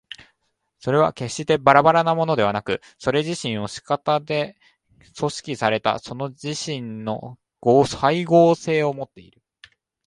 [0.79, 4.57] それは決してばらばらなものでなく、それ自身の仕方で
[5.15, 7.37] 組織されたそれ自身の
[7.85, 9.43] 斉合性をもっている。